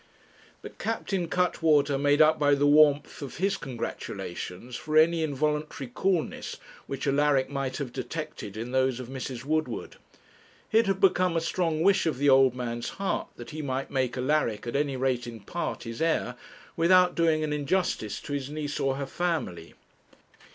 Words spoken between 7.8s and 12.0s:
detected in those of Mrs. Woodward. It had become a strong